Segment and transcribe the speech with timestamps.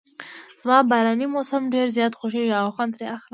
[0.61, 3.27] زما باراني موسم ډېر زیات خوښیږي او خوند ترې اخلم.